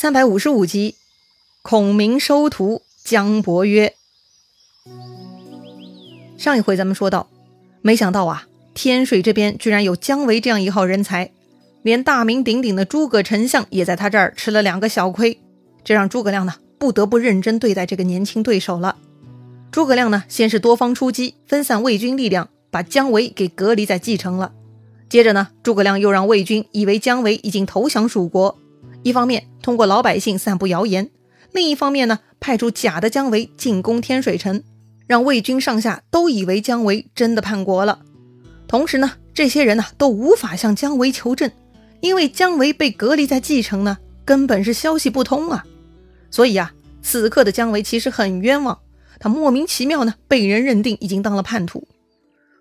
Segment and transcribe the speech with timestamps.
[0.00, 0.94] 三百五十五集，
[1.60, 3.92] 孔明收徒姜伯约。
[6.38, 7.28] 上一回咱们说到，
[7.82, 11.32] 没想到啊，天水这边居然有姜维这样一号人才，
[11.82, 15.38] 连大名鼎鼎的诸葛丞相也在他这儿吃了两个小亏，
[15.84, 18.96] 这让诸葛亮呢不得不认真对待这个年轻对手了。
[19.70, 24.52] 诸葛亮呢，先是多方出击，分散魏军力量，把姜维给隔离在蓟城了。
[25.10, 28.56] 接着呢，诸葛亮又让魏军以为姜维已经投降蜀国。
[29.02, 31.10] 一方面通过老百姓散布谣言，
[31.52, 34.62] 另一方面呢，派出假的姜维进攻天水城，
[35.06, 38.00] 让魏军上下都以为姜维真的叛国了。
[38.68, 41.50] 同时呢，这些人呢都无法向姜维求证，
[42.00, 45.64] 因为姜维被隔离在蓟城呢，根本是消息不通啊。
[46.30, 48.78] 所以啊，此刻的姜维其实很冤枉，
[49.18, 51.88] 他莫名其妙呢被人认定已经当了叛徒。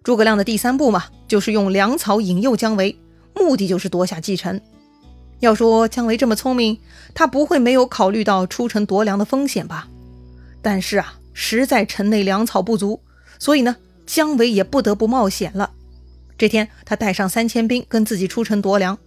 [0.01, 2.97] 诸葛亮的第三步嘛，就是用粮草引诱姜维，
[3.35, 4.59] 目的就是夺下蓟城。
[5.39, 6.79] 要说姜维这么聪明，
[7.13, 9.87] 他不会没有考虑到出城夺粮的风险吧？
[10.61, 13.01] 但是啊，实在城内粮草不足，
[13.39, 15.71] 所以呢，姜维也不得不冒险了。
[16.37, 18.97] 这天，他带上三千兵跟自己出城夺粮，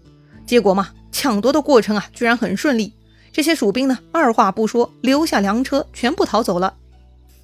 [0.47, 2.95] 结果嘛，抢夺的过程啊，居然很顺利。
[3.33, 6.75] 这些蜀兵呢，二话不说，留下粮车，全部逃走了。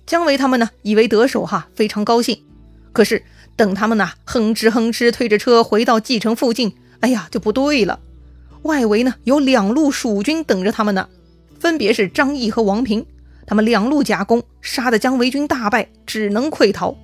[0.06, 2.42] 姜维他们呢，以为得手哈，非常高兴。
[2.92, 3.22] 可是
[3.56, 8.00] 等他们呐，哼哧哼哧推着车回到蓟城附近，哎呀，就不对了。
[8.69, 11.08] 外围呢有两路蜀军等着他们呢，
[11.58, 13.05] 分别是张翼和王平。
[13.47, 16.94] 他们两路夹攻，杀得姜维军大败，只能溃逃。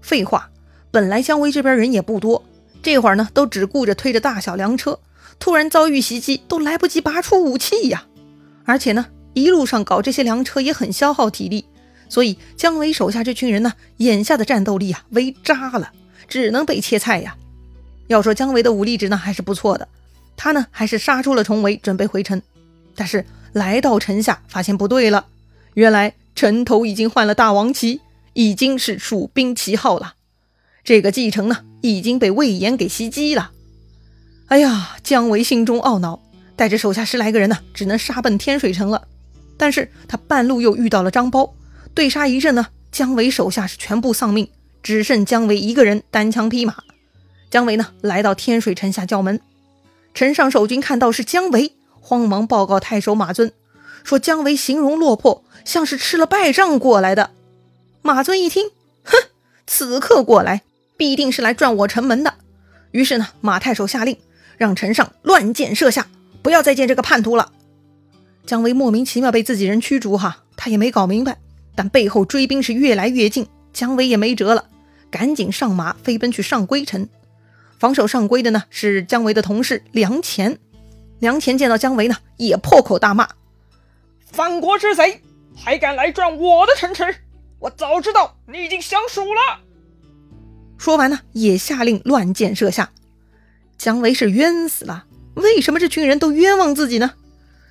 [0.00, 0.48] 废话，
[0.92, 2.44] 本来姜维这边人也不多，
[2.80, 5.00] 这会儿呢都只顾着推着大小粮车，
[5.40, 8.04] 突然遭遇袭击，都来不及拔出武器呀。
[8.64, 11.64] 而且呢，一路上搞这些粮车也很消耗体力，
[12.08, 15.90] 所以姜维手下这群人呢，眼下的战斗力啊，为渣了，
[16.28, 17.36] 只能被切菜呀。
[18.06, 19.88] 要说姜维的武力值呢，还是不错的。
[20.36, 22.40] 他呢，还是杀出了重围，准备回城。
[22.94, 25.26] 但是来到城下，发现不对了。
[25.74, 28.00] 原来城头已经换了大王旗，
[28.32, 30.14] 已经是蜀兵旗号了。
[30.84, 33.52] 这个蓟城呢，已经被魏延给袭击了。
[34.46, 36.20] 哎呀，姜维心中懊恼，
[36.54, 39.08] 带着手下十来个人呢，只能杀奔天水城了。
[39.56, 41.52] 但是他半路又遇到了张苞，
[41.94, 44.48] 对杀一阵呢，姜维手下是全部丧命，
[44.82, 46.76] 只剩姜维一个人单枪匹马。
[47.50, 49.40] 姜维呢，来到天水城下叫门。
[50.14, 53.52] 城上守军看到是姜维，慌忙报告太守马尊，
[54.04, 57.30] 说姜维形容落魄，像是吃了败仗过来的。
[58.00, 58.70] 马尊一听，
[59.02, 59.16] 哼，
[59.66, 60.62] 此刻过来
[60.96, 62.34] 必定是来转我城门的。
[62.92, 64.16] 于是呢，马太守下令，
[64.56, 66.06] 让城上乱箭射下，
[66.42, 67.50] 不要再见这个叛徒了。
[68.46, 71.38] 姜维莫名其妙被自己人驱逐，哈，他也没搞明白。
[71.74, 74.66] 但背后追兵是越来越近，姜维也没辙了，
[75.10, 77.08] 赶紧上马飞奔去上归城。
[77.78, 80.58] 防守上归的呢是姜维的同事梁前，
[81.18, 83.28] 梁前见到姜维呢也破口大骂
[84.30, 85.20] ：“反国之贼，
[85.56, 87.14] 还敢来转我的城池！
[87.58, 89.60] 我早知道你已经降蜀了。”
[90.78, 92.90] 说完呢也下令乱箭射下。
[93.76, 97.12] 姜维是冤死了，为什么这群人都冤枉自己呢？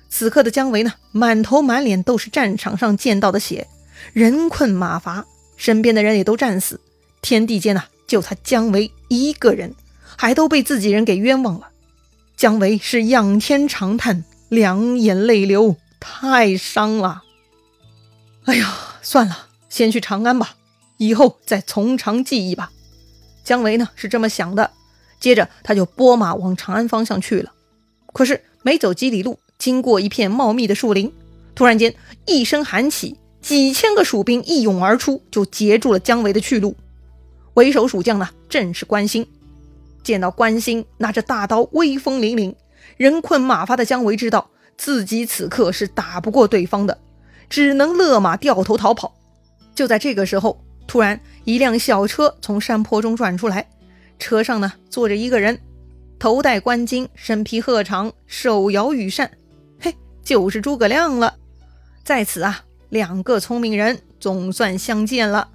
[0.08, 3.66] 此刻的姜维呢满头满脸都是战场上见到的血，
[4.12, 5.24] 人困马乏，
[5.56, 6.80] 身边的人也都战死，
[7.20, 9.74] 天地间呐就他姜维一个人。
[10.16, 11.68] 还都被自己人给冤枉了，
[12.36, 17.22] 姜维是仰天长叹，两眼泪流，太伤了。
[18.44, 20.56] 哎呀，算了，先去长安吧，
[20.98, 22.70] 以后再从长计议吧。
[23.42, 24.70] 姜维呢是这么想的，
[25.20, 27.52] 接着他就拨马往长安方向去了。
[28.12, 31.12] 可是没走几里路，经过一片茂密的树林，
[31.54, 31.94] 突然间
[32.26, 36.76] 一声喊起，几千个蜀兵一涌而出，就截住了姜维的去路。
[37.54, 39.26] 为首蜀将呢，正是关兴。
[40.04, 42.54] 见到关兴拿着大刀，威风凛凛，
[42.96, 46.98] 人困马乏的姜维知道自己此刻是打不过对方的，
[47.48, 49.14] 只能勒马掉头逃跑。
[49.74, 53.68] 就在这个时候，突然一辆小车从山坡中转出来，
[54.18, 55.58] 车上呢坐着一个人，
[56.18, 59.30] 头戴冠巾，身披鹤氅，手摇羽扇，
[59.80, 61.34] 嘿，就是诸葛亮了。
[62.04, 65.48] 在此啊，两个聪明人总算相见了。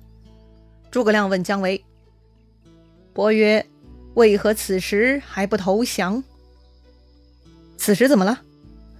[0.89, 1.85] 诸葛亮问姜维
[3.13, 3.63] ：“伯约。”
[4.15, 6.23] 为何此时还不投降？
[7.77, 8.41] 此时怎么了？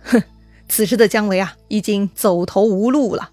[0.04, 0.24] 哼，
[0.68, 3.32] 此时的姜维啊，已经走投无路了。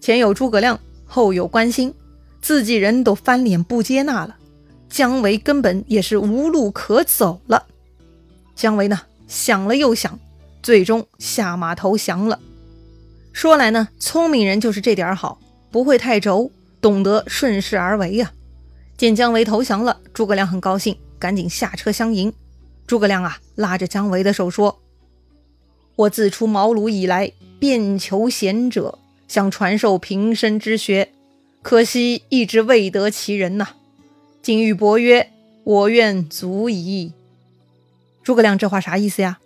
[0.00, 1.94] 前有诸葛亮，后有关兴，
[2.40, 4.36] 自己人都翻脸不接纳了，
[4.88, 7.66] 姜维根本也是无路可走了。
[8.54, 10.20] 姜维呢，想了又想，
[10.62, 12.38] 最终下马投降了。
[13.32, 15.40] 说来呢，聪明人就是这点好，
[15.72, 18.32] 不会太轴，懂得顺势而为呀。
[18.96, 22.32] 见姜维投降了，诸葛亮很高兴，赶紧下车相迎。
[22.86, 24.80] 诸葛亮啊，拉着姜维的手说
[25.96, 31.10] ：“我自出茅庐以来，遍求贤者，想传授平生之学，
[31.62, 33.68] 可惜一直未得其人呐。
[34.42, 35.30] 今遇伯曰
[35.64, 37.12] ：“我愿足矣。”
[38.22, 39.38] 诸葛亮这话啥意思呀？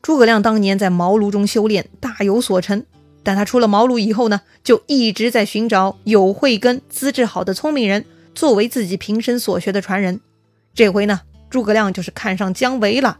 [0.00, 2.84] 诸葛亮当年在茅庐中修炼，大有所成，
[3.22, 8.06] 但他出了茅庐以后呢，就一直在寻找有慧根、资质好的聪明人，
[8.38, 10.20] 作为自己平生所学的传人。
[10.72, 13.18] 这回呢，诸葛亮就是看上姜维了，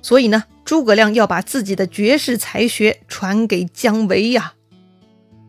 [0.00, 0.44] 所以呢。
[0.64, 4.54] 诸葛亮要把自己的绝世才学传给姜维呀！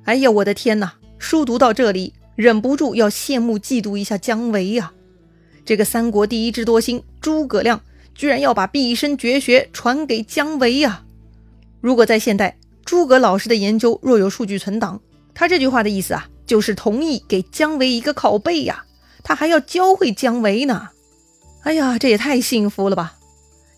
[0.04, 0.94] 哎呀，我的天哪！
[1.18, 4.92] 书读到这里，忍不住要羡慕嫉妒一下姜维呀！
[5.65, 7.81] 这个三国第一智多星诸葛亮，
[8.13, 11.03] 居然要把毕生绝学传给姜维呀！
[11.81, 12.56] 如果在现代，
[12.86, 15.01] 诸葛老师的研究若有数据存档，
[15.33, 18.86] 他这句话的意思啊，就是同意给姜维一个拷贝呀！
[19.23, 20.89] 他还要教会姜维呢！
[21.63, 23.15] 哎呀，这也太幸福了吧！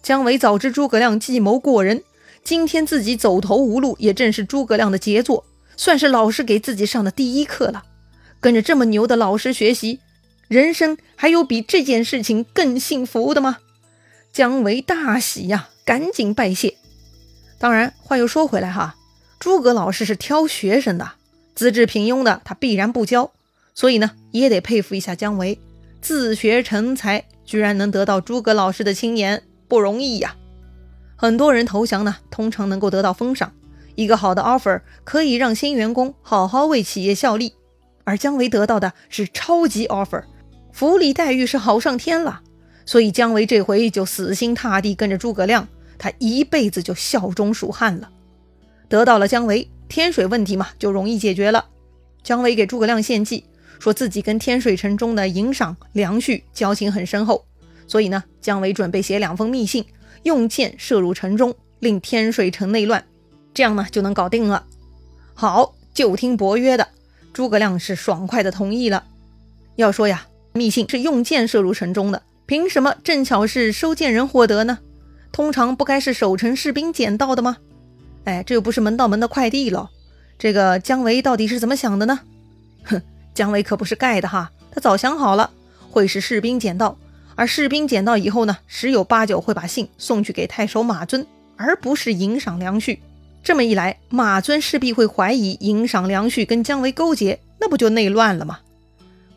[0.03, 2.03] 姜维早知诸葛亮计谋过人，
[2.43, 5.45] 今天自己走投无路，也正是诸葛亮的杰作，
[5.75, 7.83] 算是老师给自己上的第一课了。
[8.39, 9.99] 跟着这么牛的老师学习，
[10.47, 13.57] 人生还有比这件事情更幸福的吗？
[14.31, 16.77] 姜维大喜呀，赶紧拜谢。
[17.57, 18.95] 当然，话又说回来哈，
[19.39, 21.13] 诸葛老师是挑学生的，
[21.55, 23.31] 资质平庸的他必然不教，
[23.79, 25.57] 所以呢，也得佩服一下姜维，
[26.01, 29.43] 自学成才，居然能得到诸葛老师的青眼。
[29.69, 30.35] 不容易呀，
[31.15, 33.53] 很多人投降呢，通常能够得到封赏。
[33.95, 37.53] 一个好的 offer 可以让新员工好好为企业效力，
[38.03, 40.25] 而姜维得到的是超级 offer，
[40.73, 42.41] 福利待遇是好上天了。
[42.85, 45.65] 所以姜维这回就死心塌地跟着诸葛亮，
[45.97, 48.09] 他一辈子就效忠蜀汉了。
[48.89, 51.67] 得到了姜维，天水问题嘛就容易解决了。
[52.21, 53.45] 姜维给诸葛亮献计，
[53.79, 57.43] 说自己跟天水城中的尹赏、梁旭交情很深厚。
[57.87, 59.83] 所以呢，姜维准备写两封密信，
[60.23, 63.03] 用箭射入城中，令天水城内乱，
[63.53, 64.65] 这样呢就能搞定了。
[65.33, 66.87] 好，就听伯约的。
[67.33, 69.05] 诸葛亮是爽快的同意了。
[69.75, 74.79] 要说呀，密信是用箭射入城中的，凭什么正巧是收件人获得呢？
[75.31, 77.57] 通常不该是守城士兵捡到的吗？
[78.25, 79.89] 哎，这又不是门到门的快递了。
[80.37, 82.19] 这个姜维到底是怎么想的呢？
[82.83, 83.01] 哼，
[83.39, 85.49] 姜维可不是盖的哈，他早想好了，
[85.89, 86.97] 会是士兵捡到。
[87.35, 91.25] 而士兵捡到以后呢，十有八九会把信送去给太守马尊，
[91.55, 92.99] 而不是迎赏梁旭。
[93.41, 98.59] 这么一来，马尊势必会怀疑迎赏梁旭跟姜维勾结，那不就内乱了吗？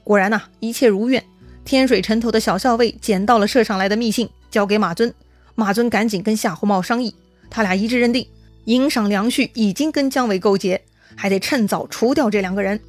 [0.03, 1.23] 果然呐，一切如愿。
[1.65, 5.15] 天水城头的小校尉捡到了射上来的密信，交给马尊。
[5.55, 7.15] 马尊赶紧跟夏侯茂商议，
[7.49, 8.27] 他俩一致认定
[8.65, 10.83] 迎赏梁旭已经跟姜维勾结，
[11.15, 12.81] 还得趁早除掉这两个人。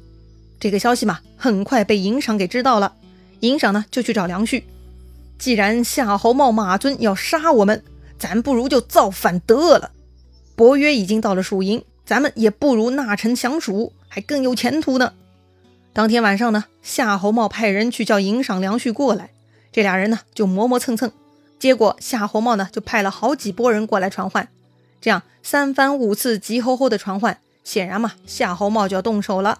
[0.64, 2.94] 这个消息嘛，很快被迎赏给知道了。
[3.40, 4.66] 迎赏呢，就去找梁旭。
[5.38, 7.84] 既然夏侯茂、马尊要杀我们，
[8.18, 9.90] 咱不如就造反得了。
[10.56, 15.12] 伯约已经到了蜀营，咱们也不如纳臣降蜀，还更有前途呢。
[15.92, 19.32] 当天晚上呢，夏侯茂派人去叫迎赏梁旭过来，
[19.70, 21.12] 这俩人呢就磨磨蹭蹭。
[21.58, 24.48] 结果夏侯茂呢就派了好几拨人过来传唤，
[25.02, 29.58] 这样三番五次急吼吼的传唤，显然嘛夏侯茂就要动手了。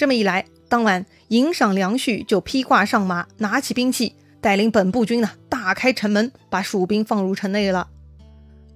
[0.00, 4.14] 这么一来，当晚迎赏梁旭就披挂上马，拿起兵器。
[4.40, 7.86] 带领本部军呢，大开城门，把蜀兵放入城内了。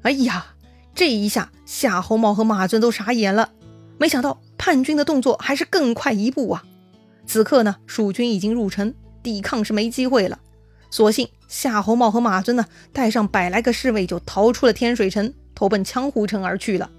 [0.03, 0.49] 哎呀，
[0.95, 3.53] 这一下夏侯茂和马尊都傻眼了。
[3.97, 6.63] 没想到叛军的动作还是更快一步啊！
[7.27, 10.39] 此刻呢，蜀军已经入城，抵抗是没机会了。
[10.91, 16.91] 所幸夏侯茂和马尊呢，带上百来个侍卫就逃出了天水城，投奔羌湖城而去了。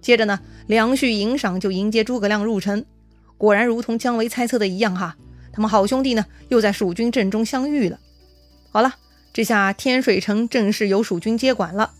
[0.00, 2.84] 接着呢，梁旭、迎赏就迎接诸葛亮入城。
[3.38, 5.16] 果然如同姜维猜测的一样，哈。
[5.52, 7.98] 他们好兄弟呢，又在蜀军阵中相遇了。
[8.70, 8.94] 好了，
[9.32, 11.90] 这下天水城正式由蜀军接管了。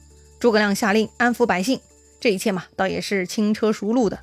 [0.40, 1.78] 诸葛亮下令安抚百姓，
[2.18, 4.18] 这一切嘛，倒也是轻车熟路的。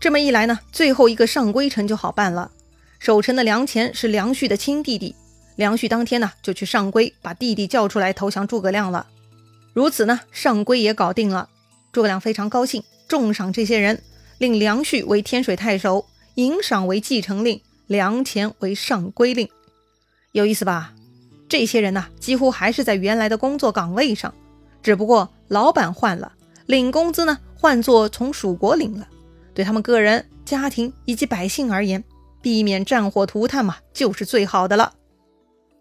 [0.00, 2.50] 这么一来呢，最后一个上归城就好办了。
[2.98, 5.14] 守城的梁虔是梁旭的亲弟弟，
[5.56, 9.06] 梁旭当天呢就去上归，把弟弟叫出来投降诸葛亮了。
[9.74, 11.50] 如此呢，上归也搞定了。
[11.92, 14.02] 诸葛亮非常高兴，重赏这些人，
[14.38, 17.60] 令梁旭为天水太守，迎赏为继承令。
[17.86, 19.46] 粮钱为上归令，
[20.32, 20.94] 有意思吧？
[21.50, 24.32] 这些人呢，几乎还是在原来的工作岗位上，
[24.82, 26.32] 只不过老板换了，
[26.64, 29.06] 领工资呢换作从蜀国领了。
[29.52, 32.02] 对他们个人、家庭以及百姓而言，
[32.40, 34.94] 避免战火涂炭嘛，就是最好的了。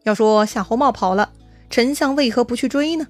[0.04, 1.32] 要说夏侯茂跑了，
[1.70, 3.08] 丞相为何不去追呢？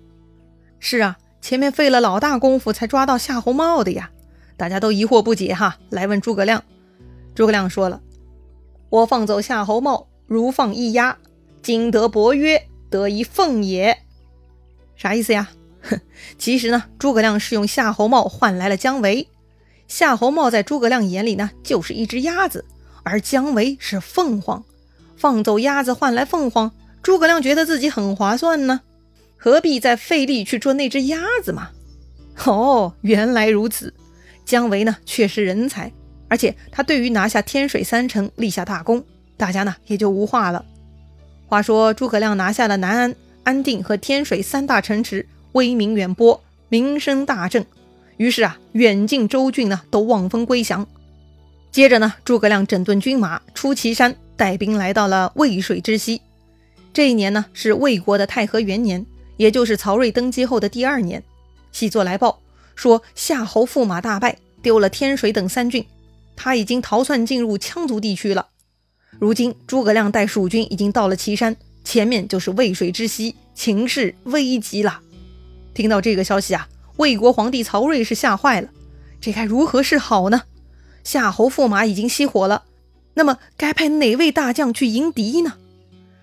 [0.79, 4.11] 是啊，前面费了老大功夫才抓到夏侯茂的呀，
[4.55, 6.63] 大家都疑惑不解哈，来问诸葛亮。
[7.35, 8.01] 诸葛亮说了。
[8.89, 11.15] 我放走夏侯茂，如放一鸭；
[11.61, 13.97] 今得伯约，得一凤也。
[14.95, 15.49] 啥意思呀？
[15.81, 15.99] 哼，
[16.37, 19.27] 其实呢，诸葛亮是用夏侯茂换来了姜维。
[19.87, 22.65] 夏侯茂在诸葛亮眼里呢，就是一只鸭子，
[23.03, 24.63] 而姜维是凤凰。
[25.17, 26.71] 放走鸭子换来凤凰，
[27.01, 28.81] 诸葛亮觉得自己很划算呢，
[29.37, 31.71] 何必再费力去捉那只鸭子嘛？
[32.45, 33.93] 哦，原来如此。
[34.45, 35.91] 姜维呢，确实人才，
[36.33, 39.03] 而且他对于拿下天水三城立下大功，
[39.37, 40.65] 大家呢也就无话了。
[41.45, 47.63] 话说诸葛亮拿下了南安、安定和天水三大城池，威名远播，名声大振。
[48.17, 50.87] 于是啊，远近州郡呢都望风归降。
[51.69, 56.19] 接着呢，诸葛亮整顿军马，出祁山，带兵来到了渭水之西。
[56.93, 59.05] 这一年呢，是魏国的太和元年，
[59.37, 61.23] 也就是曹睿登基后的第二年。
[61.71, 62.39] 细作来报
[62.73, 65.85] 说，夏侯驸马大败，丢了天水等三郡，
[66.35, 68.47] 他已经逃窜进入羌族地区了。
[69.19, 75.01] 如今诸葛亮带蜀军已经到了祁山，前面就是渭水之西，情势危急了。
[75.73, 78.69] 听到这个消息啊，魏国皇帝曹睿是吓坏了，
[79.21, 80.43] 这该如何是好呢？
[81.03, 82.63] 夏侯驸马已经熄火了，
[83.13, 85.53] 那么该派哪位大将去迎敌呢？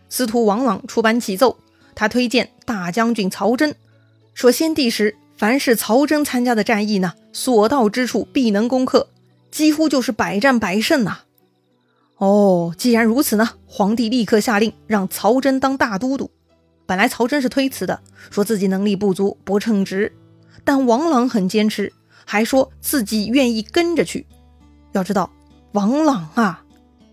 [0.09, 1.59] 司徒王朗出版启奏，
[1.95, 3.77] 他推荐大将军曹真，
[4.35, 9.09] 说先帝时凡是曹真参加的战役呢，所到之处必能攻克，
[9.51, 11.21] 几乎就是百战百胜呐。
[12.17, 16.31] 哦，既然如此呢，皇帝立刻下令让曹真当大都督。
[16.87, 20.13] 本来曹真是推辞的，说自己能力不足，不称职，
[20.65, 21.93] 但王朗很坚持，
[22.27, 24.27] 还说自己愿意跟着去。
[24.93, 25.33] 要知道，
[25.73, 26.65] 王朗啊，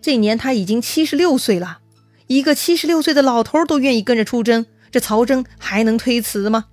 [0.01, 1.79] 这年他已经七十六岁了。
[2.25, 6.65] 一个七十六岁的老头都愿意跟着出征，这曹真还能推辞吗？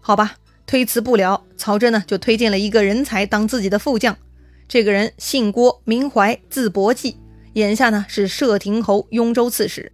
[0.00, 4.16] 好吧，推辞不了，曹真呢就推荐了一个人才当自己的副将。
[4.68, 7.16] 这个人姓郭，名怀，字伯济，
[7.54, 9.90] 眼下呢是射亭侯、雍州刺史。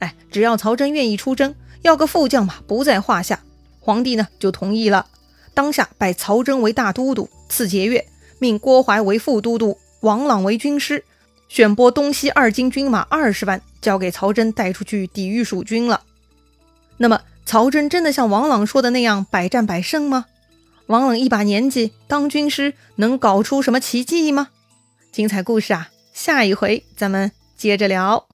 [0.00, 3.40] 哎，只要曹真愿意出征，要个副将嘛，不在话下。
[3.80, 5.06] 皇帝呢就同意了，
[5.54, 8.04] 当下拜曹真为大都督，赐节钺。
[8.38, 11.02] 命郭淮为副都督，王朗为军师，
[11.48, 16.02] 选拨东西二京军马二十万，交给曹真带出去抵御蜀军了。
[16.98, 20.26] 那么，曹真真的像王朗说的那样百战百胜吗？
[20.92, 24.50] 王冷一把年纪当军师，能搞出什么奇迹吗？
[25.10, 28.26] 精彩故事啊，下一回咱们接着聊。